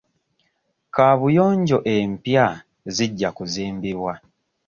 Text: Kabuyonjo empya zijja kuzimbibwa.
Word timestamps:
Kabuyonjo 0.95 1.77
empya 1.95 2.47
zijja 2.95 3.29
kuzimbibwa. 3.37 4.13